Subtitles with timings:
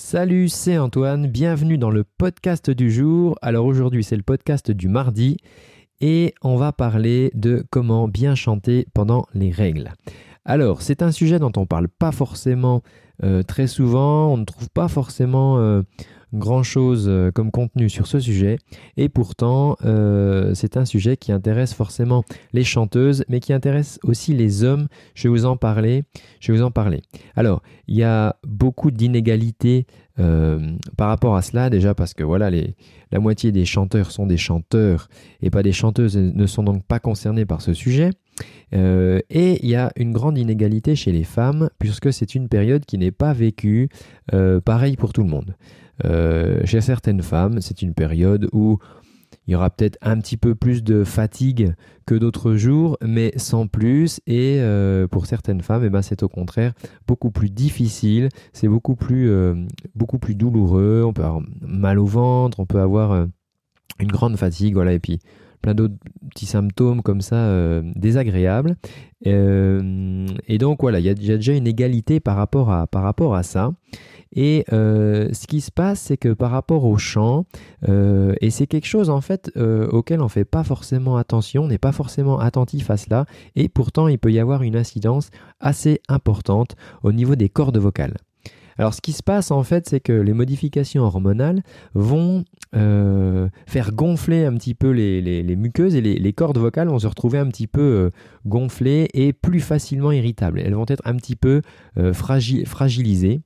[0.00, 3.36] Salut, c'est Antoine, bienvenue dans le podcast du jour.
[3.42, 5.38] Alors aujourd'hui c'est le podcast du mardi
[6.00, 9.92] et on va parler de comment bien chanter pendant les règles.
[10.44, 12.82] Alors c'est un sujet dont on ne parle pas forcément
[13.24, 15.82] euh, très souvent, on ne trouve pas forcément euh,
[16.34, 18.58] grand-chose euh, comme contenu sur ce sujet,
[18.96, 24.34] et pourtant euh, c'est un sujet qui intéresse forcément les chanteuses, mais qui intéresse aussi
[24.34, 24.88] les hommes.
[25.14, 26.04] Je vais vous en parler.
[26.40, 27.02] Je vous en parler.
[27.36, 29.86] Alors, il y a beaucoup d'inégalités
[30.20, 34.36] euh, par rapport à cela, déjà parce que voilà, la moitié des chanteurs sont des
[34.36, 35.08] chanteurs
[35.40, 38.10] et pas des chanteuses ne sont donc pas concernés par ce sujet.
[38.72, 42.98] Et il y a une grande inégalité chez les femmes, puisque c'est une période qui
[42.98, 43.88] n'est pas vécue
[44.64, 45.54] pareil pour tout le monde.
[46.04, 48.78] Euh, chez certaines femmes, c'est une période où
[49.46, 51.74] il y aura peut-être un petit peu plus de fatigue
[52.06, 54.20] que d'autres jours, mais sans plus.
[54.26, 56.72] Et euh, pour certaines femmes, eh ben, c'est au contraire
[57.06, 59.54] beaucoup plus difficile, c'est beaucoup plus, euh,
[59.94, 61.02] beaucoup plus douloureux.
[61.04, 63.26] On peut avoir mal au ventre, on peut avoir
[63.98, 65.18] une grande fatigue, voilà, et puis
[65.62, 65.94] plein d'autres
[66.30, 68.76] petits symptômes comme ça désagréables.
[69.24, 73.42] et donc voilà, il y, a déjà une égalité par rapport à, par rapport à
[73.42, 73.72] ça.
[74.32, 77.46] Et euh, ce qui se passe, c'est que par rapport au chant,
[77.88, 81.64] euh, et c'est quelque chose en fait euh, auquel on ne fait pas forcément attention,
[81.64, 83.24] on n'est pas forcément attentif à cela,
[83.56, 88.16] et pourtant il peut y avoir une incidence assez importante au niveau des cordes vocales.
[88.76, 91.62] Alors ce qui se passe en fait, c'est que les modifications hormonales
[91.94, 97.38] vont faire gonfler un petit peu les, muqueuses et les, cordes vocales vont se retrouver
[97.38, 98.10] un petit peu
[98.46, 100.60] gonflées et plus facilement irritables.
[100.60, 101.62] Elles vont être un petit peu
[102.12, 103.40] fragilisées.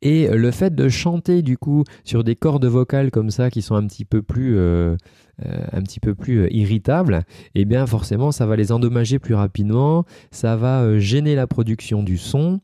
[0.00, 3.74] Et le fait de chanter du coup sur des cordes vocales comme ça qui sont
[3.74, 4.96] un petit peu plus, euh,
[5.44, 5.80] euh,
[6.28, 7.22] euh, irritables,
[7.54, 12.18] eh bien forcément ça va les endommager plus rapidement, ça va gêner la production du
[12.18, 12.60] son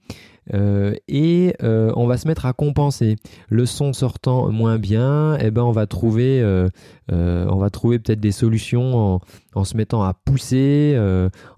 [0.55, 3.17] euh, et euh, on va se mettre à compenser.
[3.49, 6.69] Le son sortant moins bien, eh ben on va trouver, euh,
[7.11, 9.21] on va trouver peut-être des solutions
[9.55, 10.97] en, se mettant à pousser,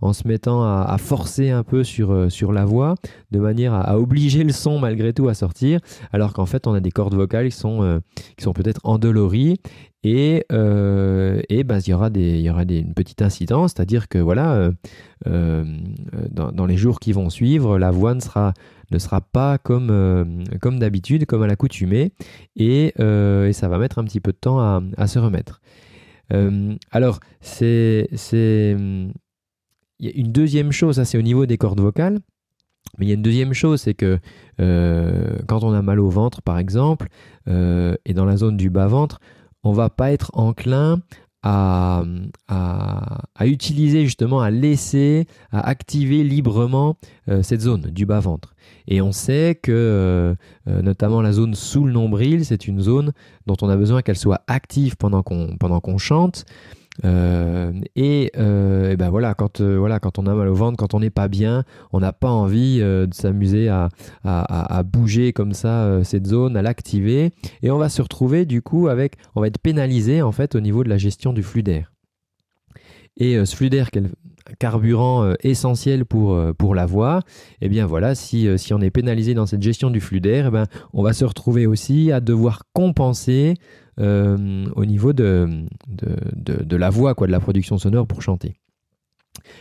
[0.00, 2.94] en se mettant à, forcer un peu sur, sur la voix,
[3.31, 5.81] de manière à, obliger le son malgré tout à sortir,
[6.12, 8.00] alors qu'en fait on a des cordes vocales qui sont,
[8.36, 9.60] qui sont peut-être endolories
[10.03, 14.70] et, ben, il y aura, des, y aura des, une petite incidence, c'est-à-dire que voilà,
[15.26, 18.54] dans, dans, les jours qui vont suivre, la voix ne sera
[18.91, 20.25] ne sera pas comme, euh,
[20.61, 22.12] comme d'habitude, comme à l'accoutumée,
[22.56, 25.61] et, euh, et, ça va mettre un petit peu de temps à, se remettre.
[26.33, 29.12] Euh, alors, c'est, c'est une
[30.33, 32.19] deuxième chose, ça c'est au niveau des cordes vocales.
[32.99, 34.19] Mais il y a une deuxième chose, c'est que
[34.59, 37.09] quand on a mal au ventre, par exemple,
[37.47, 39.21] et dans la zone du bas-ventre,
[39.62, 41.01] on va pas être enclin
[41.43, 42.05] à,
[42.49, 46.97] à, utiliser justement, à laisser, à activer librement
[47.43, 48.55] cette zone du bas-ventre.
[48.91, 50.34] Et on sait que euh,
[50.69, 53.12] euh, notamment la zone sous le nombril, c'est une zone
[53.47, 56.45] dont on a besoin qu'elle soit active pendant qu'on chante.
[57.05, 61.11] Euh, et, ben voilà, quand voilà, quand on a mal au ventre, quand on n'est
[61.11, 66.62] pas bien, on n'a pas envie de s'amuser à, bouger comme ça cette zone, à
[66.62, 67.31] l'activer,
[67.62, 70.60] et on va se retrouver du coup avec, on va être pénalisé en fait au
[70.60, 71.93] niveau de la gestion du flux d'air.
[73.16, 73.91] Et ce flux d'air
[74.59, 77.21] carburant euh, essentiel pour, euh, la voix,
[77.61, 80.47] eh bien voilà, si, euh, si on est pénalisé dans cette gestion du flux d'air,
[80.47, 83.55] eh ben, on va se retrouver aussi à devoir compenser
[83.99, 88.55] au niveau de, de, de, la voix, quoi, de la production sonore pour chanter.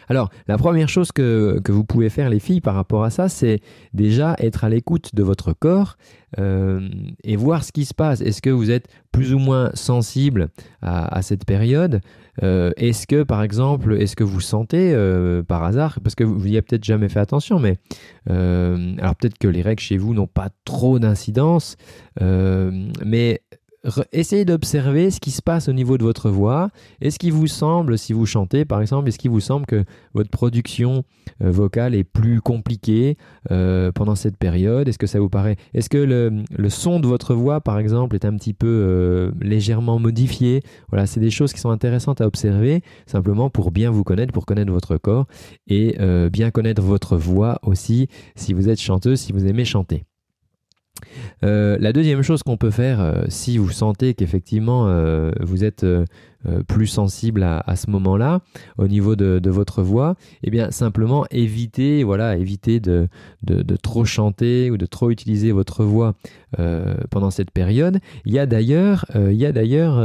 [0.08, 3.60] Alors, la première chose que, vous pouvez faire, les filles, par rapport à ça, c'est
[3.94, 5.98] déjà être à l'écoute de votre corps
[6.38, 8.22] et voir ce qui se passe.
[8.22, 10.50] Est-ce que vous êtes plus ou moins sensible
[10.82, 12.02] à, cette période?
[12.44, 16.46] Euh, est-ce que, par exemple, est-ce que vous sentez euh, par hasard, parce que vous
[16.46, 17.78] n'y avez peut-être jamais fait attention, mais
[18.30, 21.76] euh, alors peut-être que les règles chez vous n'ont pas trop d'incidence,
[22.22, 23.42] mais
[24.12, 26.70] essayez d'observer ce qui se passe au niveau de votre voix.
[27.02, 30.30] Est-ce qu'il vous semble, si vous chantez par exemple, est-ce qu'il vous semble que votre
[30.30, 31.04] production
[31.42, 33.18] euh, vocale est plus compliquée
[33.52, 34.88] euh, pendant cette période?
[34.88, 38.26] Est-ce que ça vous paraît Est-ce que le, son de votre voix par exemple est
[38.26, 40.62] un petit peu euh, légèrement modifié?
[40.90, 44.46] Voilà, c'est des choses qui sont intéressantes à observer simplement pour bien vous connaître, pour
[44.46, 45.26] connaître votre corps
[45.68, 45.98] et
[46.32, 50.09] bien connaître votre voix aussi si vous êtes chanteuse, si vous aimez chanter.
[51.44, 55.86] Euh, la deuxième chose qu'on peut faire, euh, si vous sentez qu'effectivement euh, vous êtes
[56.48, 58.40] euh, plus sensible à, ce moment-là
[58.78, 63.10] au niveau de, votre voix, eh bien simplement éviter, voilà, de,
[63.44, 66.16] de, trop chanter ou de trop utiliser votre voix
[66.58, 68.00] euh, pendant cette période.
[68.24, 70.02] Il y a d'ailleurs, euh, il y a d'ailleurs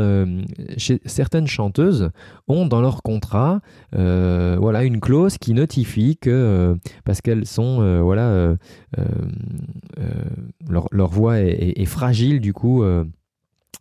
[1.06, 2.10] certaines chanteuses
[2.48, 3.60] ont dans leur contrat,
[3.92, 8.56] voilà, une clause qui notifie que parce qu'elles sont, voilà,
[10.68, 12.82] leur, voix est, fragile du coup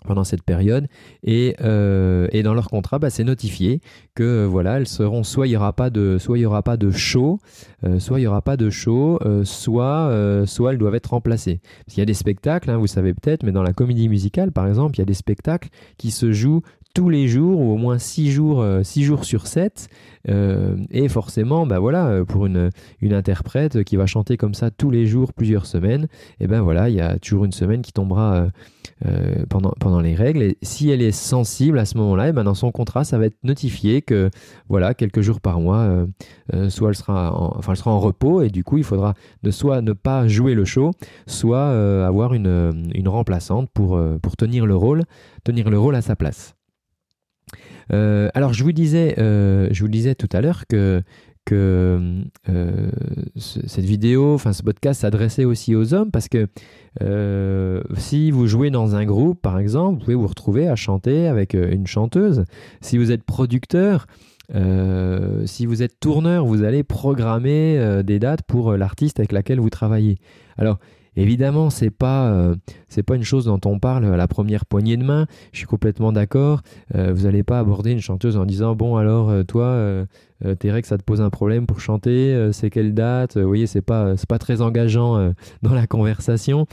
[0.05, 0.87] pendant cette période.
[1.23, 3.81] Et, euh, et dans leur contrat bah, c'est notifié
[4.15, 6.63] que euh, voilà elles seront soit il y aura pas de soit il y aura
[6.63, 7.39] pas de show
[7.83, 11.61] euh, soit il y aura pas de show soit soit elles doivent être remplacées.
[11.85, 14.67] Parce y a des spectacles hein, vous savez peut-être mais dans la comédie musicale par
[14.67, 16.61] exemple il y a des spectacles qui se jouent
[16.93, 19.89] tous les jours ou au moins 6 jours, six jours sur 7
[20.91, 22.69] et forcément bah voilà pour une,
[23.01, 26.07] interprète qui va chanter comme ça tous les jours plusieurs semaines
[26.39, 28.47] et ben voilà il y a toujours une semaine qui tombera
[29.05, 30.43] euh, pendant, les règles.
[30.43, 33.25] Et si elle est sensible à ce moment-là, eh ben dans son contrat, ça va
[33.25, 34.29] être notifié que
[34.69, 36.05] voilà, quelques jours par mois, euh,
[36.53, 39.13] euh, soit elle sera, en, enfin, elle sera en repos et du coup, il faudra
[39.41, 40.91] de soit ne pas jouer le show,
[41.27, 41.69] soit
[42.05, 45.03] avoir une, une, remplaçante pour, pour tenir le rôle,
[45.43, 46.55] tenir le rôle à sa place.
[47.89, 51.03] Alors je vous disais, je vous disais tout à l'heure que
[51.45, 52.89] que euh,
[53.35, 56.47] cette vidéo, enfin ce podcast s'adressait aussi aux hommes parce que
[57.01, 61.27] euh, si vous jouez dans un groupe par exemple, vous pouvez vous retrouver à chanter
[61.27, 62.45] avec euh, une chanteuse.
[62.81, 64.07] Si vous êtes producteur,
[65.45, 70.19] si vous êtes tourneur, vous allez programmer des dates pour l'artiste avec laquelle vous travaillez.
[70.57, 70.77] Alors
[71.15, 72.55] Évidemment, c'est pas euh,
[73.05, 75.27] pas une chose dont on parle à la première poignée de main.
[75.51, 76.61] Je suis complètement d'accord.
[76.95, 79.77] Euh, vous n'allez pas aborder une chanteuse en disant bon alors euh, toi
[80.59, 82.49] t'es que ça te pose un problème pour chanter.
[82.51, 86.65] c'est quelle date Vous voyez, c'est pas pas très engageant dans la conversation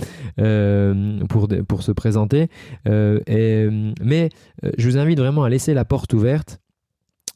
[1.28, 2.48] pour pour se présenter.
[2.86, 4.28] Mais
[4.76, 6.60] je vous invite vraiment à laisser la porte ouverte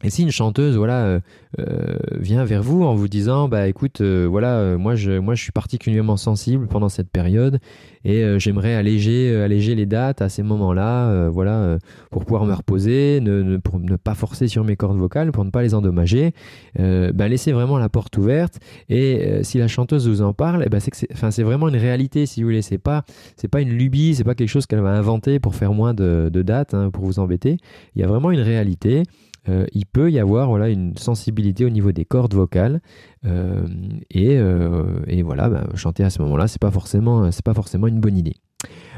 [0.05, 1.21] et si une chanteuse voilà euh,
[1.59, 5.43] euh, vient vers vous en vous disant bah écoute euh, voilà moi je moi je
[5.43, 7.59] suis particulièrement sensible pendant cette période
[8.05, 11.79] et j'aimerais alléger alléger les dates à ces moments-là voilà
[12.11, 15.51] pour pouvoir me reposer ne, pour ne pas forcer sur mes cordes vocales pour ne
[15.51, 16.35] pas les endommager
[16.77, 18.61] bah, laissez vraiment la porte ouverte
[18.91, 22.27] et si la chanteuse vous en parle ben, c'est que enfin c'est vraiment une réalité
[22.27, 22.61] si vous voulez.
[22.61, 23.05] C'est pas
[23.37, 26.29] c'est pas une lubie c'est pas quelque chose qu'elle va inventer pour faire moins de,
[26.31, 27.57] de dates hein, pour vous embêter.
[27.97, 29.05] Il y a vraiment une réalité
[29.49, 32.81] euh, il peut y avoir voilà, une sensibilité au niveau des cordes vocales.
[33.27, 33.67] Euh,
[34.11, 38.01] et, euh, et, voilà, bah, chanter à ce moment-là, c'est pas forcément, pas forcément une
[38.01, 38.37] bonne idée.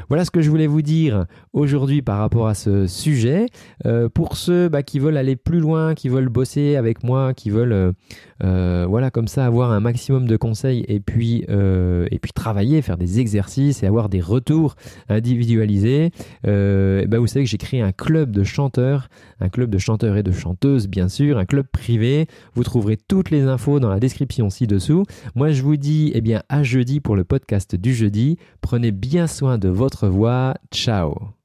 [0.07, 3.47] Voilà ce que je voulais vous dire aujourd'hui par rapport à ce sujet.
[4.13, 7.93] Pour ceux bah, qui veulent aller plus loin, qui veulent bosser avec moi, qui veulent
[8.43, 12.81] euh, euh, voilà comme ça avoir un maximum de conseils et puis et puis travailler,
[12.81, 14.75] faire des exercices et avoir des retours
[15.09, 16.11] individualisés,
[16.43, 20.23] bah, vous savez que j'ai créé un club de chanteurs, un club de chanteurs et
[20.23, 22.27] de chanteuses bien sûr, un club privé.
[22.53, 25.03] Vous trouverez toutes les infos dans la description ci-dessous.
[25.35, 28.37] Moi je vous dis eh bien à jeudi pour le podcast du jeudi.
[28.61, 30.55] Prenez bien soin de votre voix.
[30.71, 31.36] Ciao